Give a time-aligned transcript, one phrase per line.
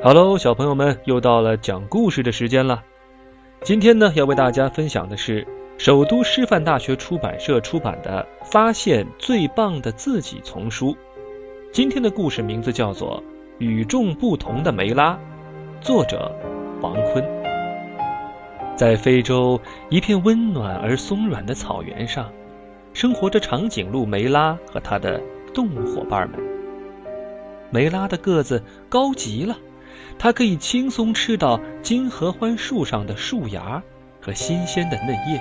[0.00, 2.84] Hello，小朋友们，又到了讲故事的时间了。
[3.62, 5.44] 今天呢，要为大家分享的是
[5.76, 10.96] 首都师范大学出版社出版的《发现最棒的自己》丛书。
[11.72, 13.20] 今天的故事名字叫做
[13.58, 15.18] 《与众不同的梅拉》，
[15.84, 16.32] 作者
[16.80, 17.24] 王坤。
[18.76, 19.60] 在非洲
[19.90, 22.30] 一片温暖而松软的草原上，
[22.94, 25.20] 生活着长颈鹿梅拉和他的
[25.52, 26.38] 动物伙伴们。
[27.70, 29.56] 梅拉的个子高极了。
[30.18, 33.82] 它可以轻松吃到金合欢树上的树芽
[34.20, 35.40] 和新鲜的嫩叶。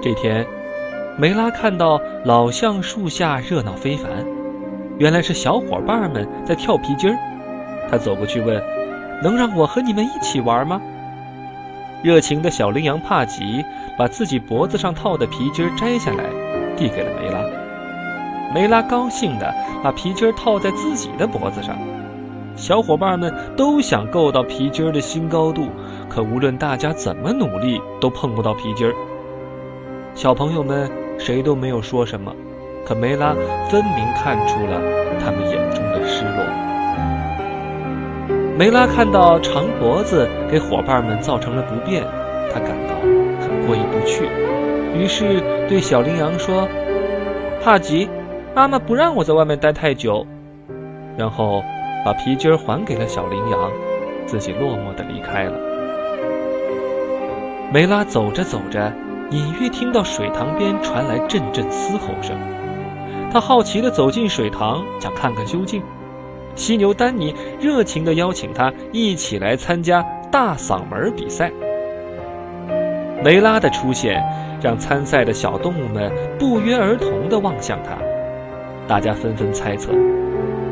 [0.00, 0.46] 这天，
[1.18, 4.10] 梅拉看到老橡树下热闹非凡，
[4.98, 7.16] 原来是小伙伴们在跳皮筋儿。
[7.90, 8.62] 他走过去问
[9.22, 10.80] ：“能让我和你们一起玩吗？”
[12.02, 13.64] 热情的小羚羊帕吉
[13.98, 16.24] 把自己脖子上套的皮筋儿摘下来，
[16.76, 17.40] 递给了梅拉。
[18.54, 21.76] 梅拉高兴地把皮筋儿套在自己的脖子上。
[22.56, 25.68] 小伙伴们都想够到皮筋儿的新高度，
[26.08, 28.94] 可无论大家怎么努力，都碰不到皮筋儿。
[30.14, 32.34] 小朋友们谁都没有说什么，
[32.86, 33.34] 可梅拉
[33.68, 34.80] 分明看出了
[35.20, 36.42] 他们眼中的失落。
[38.56, 42.02] 梅拉看到长脖子给伙伴们造成了不便，
[42.50, 42.94] 他感到
[43.42, 44.24] 很过意不去，
[44.94, 46.66] 于是对小羚羊说
[47.62, 48.08] ：“帕吉，
[48.54, 50.26] 妈妈不让我在外面待太久。”
[51.18, 51.62] 然后。
[52.06, 53.72] 把皮筋还给了小羚羊，
[54.26, 55.58] 自己落寞的离开了。
[57.72, 58.92] 梅拉走着走着，
[59.32, 62.38] 隐约听到水塘边传来阵阵嘶吼声。
[63.32, 65.82] 他好奇的走进水塘，想看看究竟。
[66.54, 71.50] 犀牛丹尼热情的邀请他一起来参加大嗓门比赛。
[73.24, 74.22] 梅拉的出现
[74.62, 77.98] 让参赛的小动物们不约而同的望向他，
[78.86, 79.90] 大家纷纷猜测。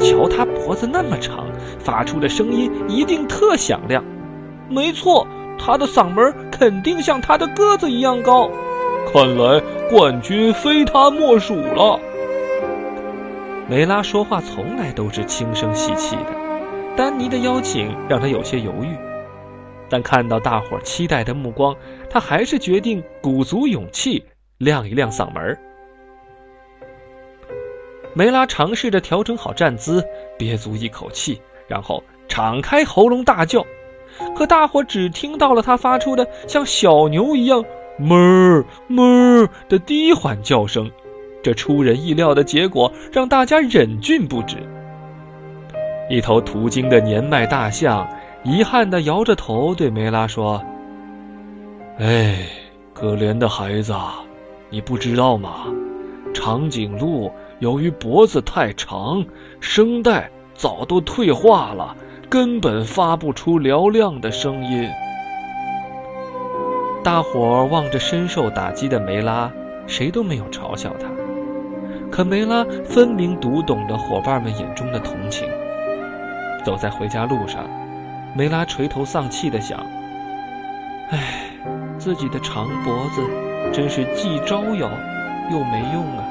[0.00, 1.46] 瞧他脖子那么长，
[1.78, 4.04] 发出的声音一定特响亮。
[4.68, 5.26] 没错，
[5.58, 8.50] 他的嗓门肯定像他的个子一样高。
[9.12, 11.98] 看来冠军非他莫属了。
[13.68, 16.32] 梅拉说话从来都是轻声细气的，
[16.96, 18.96] 丹尼的邀请让他有些犹豫，
[19.88, 21.74] 但看到大伙期待的目光，
[22.08, 24.24] 他还是决定鼓足勇气
[24.58, 25.56] 亮一亮嗓门。
[28.20, 30.04] 梅拉尝试着调整好站姿，
[30.36, 33.64] 憋足一口气，然后敞开喉咙大叫。
[34.36, 37.64] 可大伙只听到了他发出的像小牛一样
[37.98, 40.90] “哞哞”的低缓叫声。
[41.42, 44.58] 这出人意料的结果让大家忍俊不止。
[46.10, 48.06] 一头途经的年迈大象
[48.44, 50.62] 遗憾地摇着头对梅拉说
[51.96, 52.44] ：“哎，
[52.92, 53.94] 可怜的孩子，
[54.68, 55.64] 你不知道吗？
[56.34, 59.26] 长颈鹿。”由于脖子太长，
[59.60, 61.94] 声带早都退化了，
[62.30, 64.88] 根本发不出嘹亮的声音。
[67.04, 69.52] 大伙儿望着深受打击的梅拉，
[69.86, 71.06] 谁都没有嘲笑他。
[72.10, 75.46] 可梅拉分明读懂了伙伴们眼中的同情。
[76.64, 77.64] 走在回家路上，
[78.34, 79.78] 梅拉垂头丧气地想
[81.12, 81.50] ：“唉，
[81.98, 83.22] 自己的长脖子
[83.70, 84.90] 真是既招摇
[85.52, 86.24] 又没用啊。”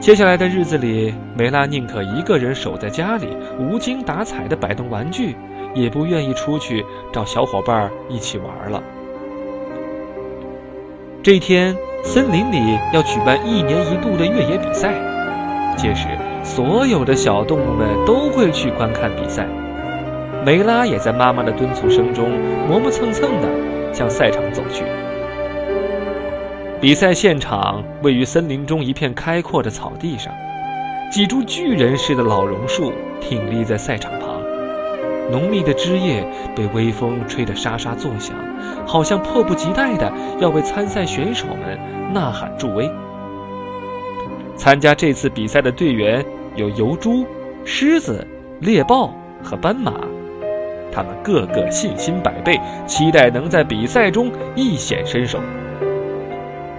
[0.00, 5.36] 接下来的日子里，梅拉宁可一个人守在家里，无精打采地摆动玩具，
[5.74, 8.82] 也不愿意出去找小伙伴一起玩了。
[11.22, 14.94] 这天，森林里要举办一年一度的越野比赛，
[15.76, 16.08] 届时
[16.42, 19.46] 所有的小动物们都会去观看比赛。
[20.46, 22.30] 梅拉也在妈妈的敦促声中，
[22.66, 24.82] 磨磨蹭蹭地向赛场走去。
[26.80, 30.32] 比赛现场位于森林中一片开阔的草地上，
[31.12, 34.40] 几株巨人似的老榕树挺立在赛场旁，
[35.30, 36.26] 浓密的枝叶
[36.56, 38.34] 被微风吹得沙沙作响，
[38.86, 41.78] 好像迫不及待的要为参赛选手们
[42.14, 42.90] 呐喊助威。
[44.56, 46.24] 参加这次比赛的队员
[46.56, 47.26] 有疣猪、
[47.66, 48.26] 狮子、
[48.60, 49.12] 猎豹
[49.42, 49.92] 和斑马，
[50.90, 55.38] 他们个个信心百倍，期待能在比赛中一显身手。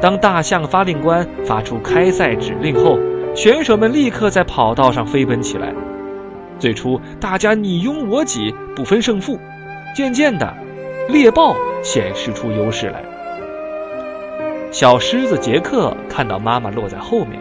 [0.00, 2.98] 当大象发令官发出开赛指令后，
[3.34, 5.74] 选手们立刻在跑道上飞奔起来。
[6.58, 9.38] 最初，大家你拥我挤，不分胜负。
[9.94, 10.54] 渐渐的，
[11.08, 13.02] 猎豹显示出优势来。
[14.70, 17.40] 小狮子杰克看到妈妈落在后面，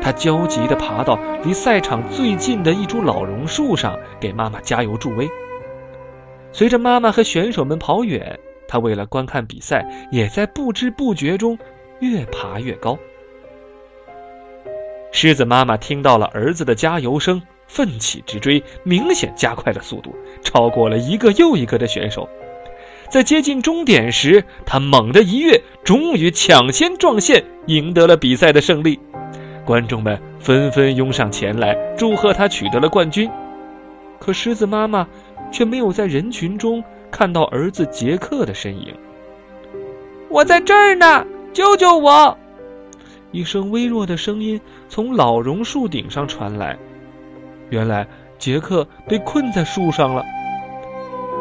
[0.00, 5.28] 他焦急地爬到离赛场最近的一株老榕树上，给妈妈加油助威。
[6.50, 11.58] 随着妈妈和选手们跑远，他为了观看比赛，也在不知不觉中。
[12.02, 12.98] 越爬越高。
[15.12, 20.12] 狮子妈妈听到了儿子的加油声，奋起直追，明显加快了速度，
[20.42, 22.28] 超过了一个又一个的选手。
[23.08, 28.98] 在接近终点时，他猛地一跃，终于抢先撞线，赢得了比赛的胜利。
[29.64, 33.30] 观众们纷纷拥上前来，祝贺他取得了冠军。
[34.18, 35.06] 可狮子妈妈
[35.52, 36.82] 却没有在人群中
[37.12, 38.92] 看到儿子杰克的身影。
[40.28, 42.38] 我在这儿呢，救救我！
[43.30, 46.78] 一声微弱的声音从老榕树顶上传来。
[47.68, 48.06] 原来
[48.38, 50.24] 杰克被困在树上了。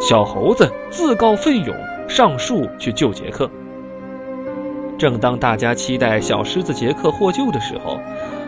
[0.00, 1.76] 小猴子自告奋勇
[2.08, 3.48] 上树去救杰克。
[4.98, 8.00] 正当大家期待小狮子杰克获救的时候，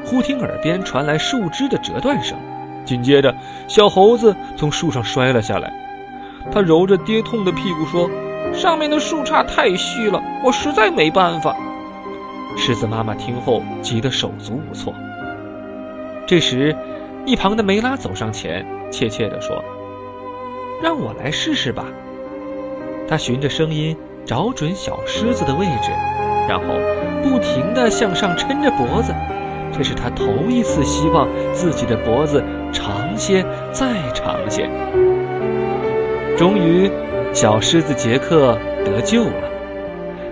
[0.05, 2.37] 忽听耳边传来树枝的折断声，
[2.85, 3.35] 紧接着
[3.69, 5.73] 小猴子从树上摔了下来。
[6.51, 8.11] 他揉着跌痛的屁股说
[8.55, 11.57] ：“上面的树杈太虚了，我实在没办法。”
[12.57, 14.95] 狮子妈妈听后急得手足无措。
[16.27, 16.77] 这时，
[17.27, 19.63] 一旁的梅拉走上前，怯怯地说
[20.83, 21.85] ：“让我来试试吧。”
[23.09, 25.91] 他循着声音找准小狮子的位置，
[26.49, 26.65] 然后
[27.23, 29.13] 不停地向上抻着脖子。
[29.77, 32.43] 这是他头一次希望自己的脖子
[32.73, 34.71] 长些，再长些。
[36.39, 36.91] 终于，
[37.35, 39.51] 小狮子杰克得救了。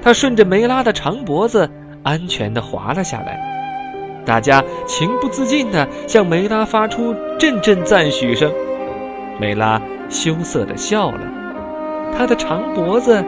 [0.00, 1.68] 他顺着梅拉的长脖子。
[2.04, 3.38] 安全的滑了下来，
[4.26, 8.52] 大家情不自禁地向梅拉发出阵阵赞许声。
[9.38, 11.20] 梅拉羞涩地笑了，
[12.12, 13.24] 她的长脖子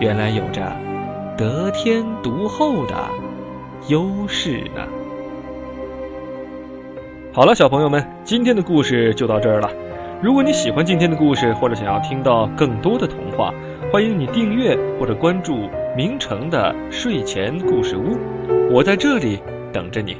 [0.00, 0.62] 原来有着
[1.36, 2.94] 得天独厚的
[3.88, 4.88] 优势呢。
[7.34, 9.68] 好了，小朋友们，今天的故事就到这儿了。
[10.22, 13.52] 如果你喜欢今天的故事，或者想要听到更多的童话，
[13.92, 15.68] 欢迎你订阅或者关注。
[15.94, 18.16] 明成的睡前故事屋，
[18.70, 19.38] 我在这里
[19.72, 20.16] 等着你。